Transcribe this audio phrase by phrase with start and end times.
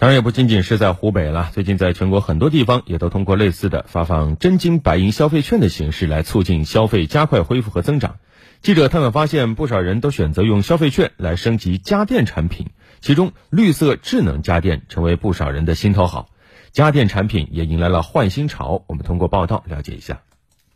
[0.00, 8.20] 当然也不仅仅是在湖北了，最近在全国很多地方也都通过类似的发放真金白银消费券的形式来促进消费加快恢复和增长。
[8.62, 12.68] 记者探访发现，不少人都选择用消费券来升级家电产品，
[13.00, 16.28] 其中绿色智能家电成为不少人的心头好，
[16.70, 18.84] 家电产品也迎来了换新潮。
[18.86, 20.22] 我们通过报道了解一下。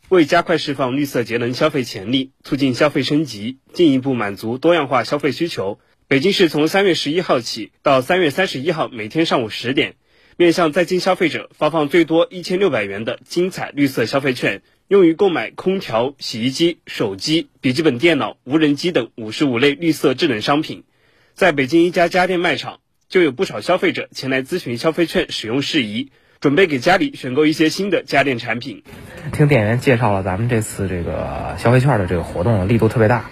[0.09, 5.79] 为加快释放绿色节能消费潜力，促进消费升级，进一步满足多样化消费需求。
[6.13, 9.95] 北京市从三月十一号起到三月三十一号每天上午十点，
[10.37, 20.83] 面向在京消费者发放最多一千六百元的精彩绿色消费券，用于购买空调、洗衣机、手机、笔记本电脑、无人机等五十五类绿色智能商品。
[21.33, 22.77] 在北京一家家电卖场，
[23.09, 28.83] 就有不少消费者前来咨询消费券使用事宜，准备给家里选购一些新的家电产品。
[29.31, 33.31] 听店员介绍了咱们这次这个消费券的这个活动力度特别大。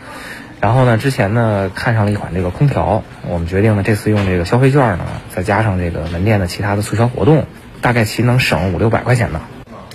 [0.62, 7.46] 然后呢，之前呢看上了一款这个空调，我们决定呢这次用这个消费券呢，再加上这个门店的其他的促销活动，
[7.82, 9.42] 大概其能省五六百块钱呢。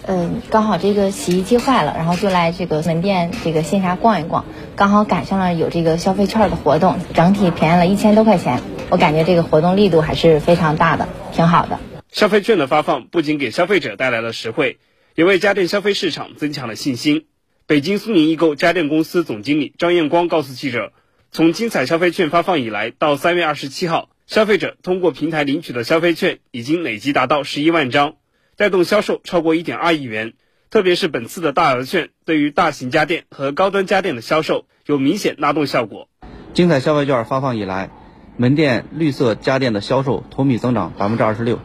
[0.09, 8.61] 嗯，刚好这个洗衣机坏了，然后就来这个门店这个线下逛一逛，刚好赶上了有这个消费券的活动，整体便宜了一千多块钱。
[8.91, 11.79] 我感觉这个活动力度还是非常大的，挺好的。
[12.13, 14.79] 消费券的发放不仅给消费者带来了实惠，
[15.15, 17.25] 也为家电消费市场增强了信心。
[17.69, 20.93] 北京苏宁易购家电公司总经理张艳光告诉记者，
[21.33, 28.15] 从精彩消费券发放以来，到三月二十七号，消费者通过平台领取的消费券已经累计达到十一万张，
[28.57, 30.35] 带动销售超过一点二亿元。
[30.71, 36.09] 特别是本次的大额券，对于大型家电和高端家电的销售有明显拉动效果。
[36.55, 37.91] 精彩消费券发放以来，
[38.37, 41.59] 门店绿色家电的销售同比增长百分之二十六，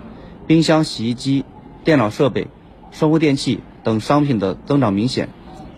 [0.48, 1.46] 冰箱、洗衣机、
[1.84, 2.48] 电脑设备、
[2.90, 5.30] 生活电器等商品的增长明显。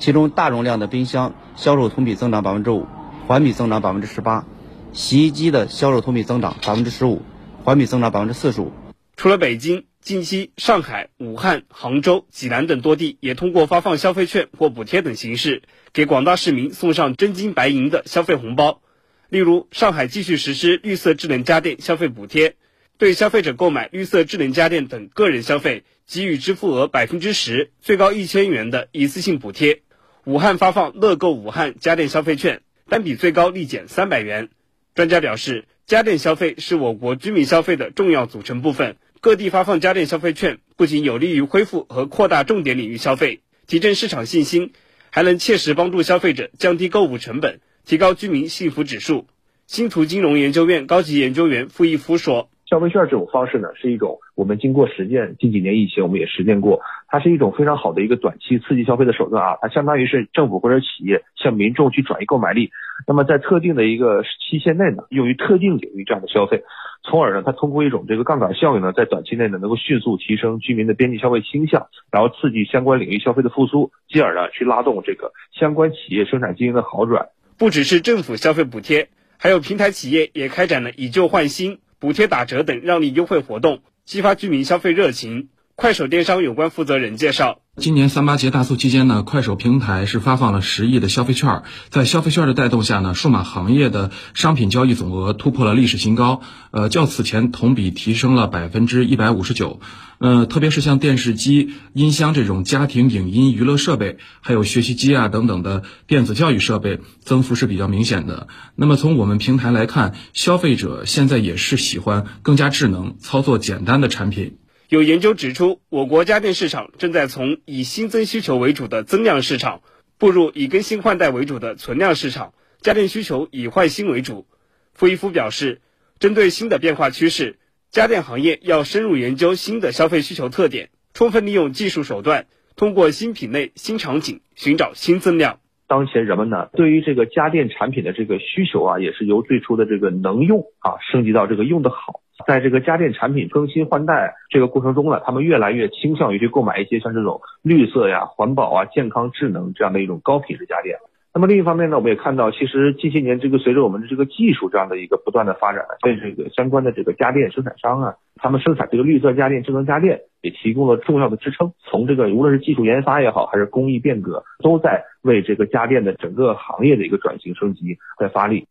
[0.03, 2.85] 其中大容量的冰箱销售同比增长百分之五，
[3.25, 4.43] 环比增长百分之十八；
[4.91, 7.21] 洗衣机的销售同比增长百分之十五，
[7.63, 8.73] 环比增长百分之四十五。
[9.15, 15.61] 除了北京，近期上海、武汉、杭州、济南等多地也通过发放消费券或补贴等形式，
[15.93, 18.81] 给广大市民送上真金白银的消费红包。
[19.29, 22.57] 例如，上海继续实施绿色智能家电消费补贴，
[22.97, 29.79] 对消费者购买绿色智能家电等个人消费给予支付额百分之十、最高一千元的一次性补贴。
[30.25, 34.47] 武汉发放乐购武汉家电消费券，单笔最高立减三百元。
[34.95, 38.95] 专家表示，家电消费是我国居民消费的重要组成部分。
[39.19, 44.71] 各地发放家电消费券，不仅有利于恢复和扩大重点领域消费，提振市场信心，
[45.09, 49.27] 还能切实帮助消费者降低购物成本，提高居民幸福指数。
[49.67, 52.49] 星图金融研究院高级研究员傅一夫说。
[52.73, 62.71] 消费券这种方式呢，是一种我们经过实践，近几年疫情我们也实践过，它是一种非常好的一个短期刺激消费的手段啊，它相当于是政府或者企业向民众去转移购买力，
[63.07, 66.63] 那么在特定的一个期限内呢，用于特定领域这样的消费，
[67.03, 77.27] 从而呢，它通过一种这个杠杆效应呢，在短期内呢，能够迅速提升居民的边际消费倾向，然后刺激相关领域消费的复苏，进而呢，去拉动这个相关企业生产经营的好转。
[77.55, 81.77] 不只是政府消费补贴，还有平台企业也开展了以旧换新。
[82.03, 85.47] 补贴打折等让利优惠活动，激发居民消费热情。
[85.75, 87.59] 快手电商有关负责人介绍。
[87.77, 99.79] 今年三八节大促期间呢，快手平台是发放了十亿的消费券，在消费券的带动下呢，数码行业的商品交易总额突破了历史新高，呃，较此前同比提升了百分之一百五十九，
[100.19, 108.47] 呃，特别是像电视机、音箱这种家庭影音娱乐设备，还有学习机啊等等的电子教育设备，增幅是比较明显的。
[108.75, 114.57] 那么从我们平台来看，消费者现在也是喜欢更加智能、操作简单的产品。
[114.89, 119.81] 有研究指出，我国家电市场正在从以新增需求为主的增量市场，
[120.19, 122.53] 步入以更新换代为主的存量市场。
[122.81, 124.45] 家电需求以换新为主。
[124.93, 125.81] 傅一夫表示，
[126.19, 127.57] 针对新的变化趋势，
[127.89, 132.45] 家电行业要深入研究新的消费需求特点，充分利用技术手段，
[132.75, 135.59] 通过新品类、新场景寻找新增量。
[135.87, 142.22] 当前人们呢，对于这个家电产品的这个需求啊，也是由最初的这个能用啊，升级到这个用得好。
[142.47, 150.97] 在这个家电产品更新换代这个过程中呢，他们越来越倾向于去购买一些像这种绿色呀、环保啊、健康、智能这样的一种高品质家电。
[151.35, 161.73] 那么另一方面呢，我们也看到，其实近些年这个随着我们的这个技术这样的一个不断的发展，对这个相关的这个家电生产商啊，他们生产这个绿色家电、智能家电也提供了重要的支撑。
[161.79, 168.67] 从这个无论是技术研发也好，还是工艺变革，都在为这个家电的整个行业的一个转型升级在发力。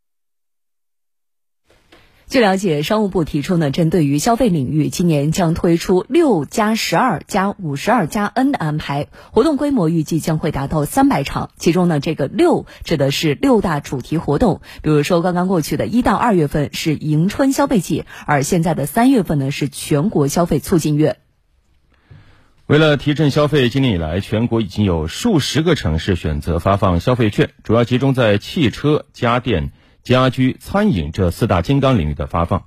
[2.33, 11.51] 据了解，商务部提出呢，针对于消费领域，今年将推出六加十二加五十二加 N 的安排，活动规模预计将会达到三百场。
[11.59, 21.19] 其中呢，这个六指的是六大主题活动，比如说刚刚过去的一到二月份是迎春消费季，而现在的三月份呢是全国消费促进月。
[22.67, 29.71] 为了提振消费，今年以来，全国已经有数十个城市选择发放消费券，主要集中在汽车、家电。
[30.03, 32.65] 家居、餐饮这四大金刚领域的发放，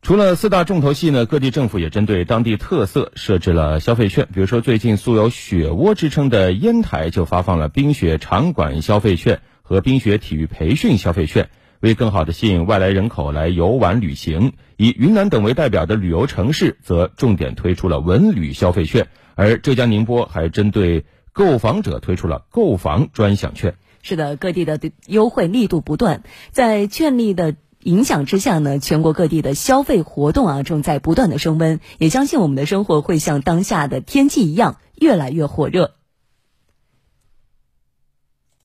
[0.00, 4.28] 除了四大重头戏呢，各地政府也针对当地特色设置了消费券。
[4.32, 14.52] 比如说，最近素有“雪窝”之称的烟台就发放了冰雪场馆消费券和冰雪体育培训消费券，为更好的吸引外来人口来游玩旅行。
[14.76, 23.74] 以云南等为代表的旅游城市则重点推出了文旅消费券，而浙江宁波还针对购房者推出了购房专享券。
[24.06, 26.22] 是的，各地的优惠力度不断，
[26.52, 35.95] 在券力的影响之下呢，全国各地的消费活动啊正在不断的升温，也相信我们的生活会像当下的天气一样越来越火热。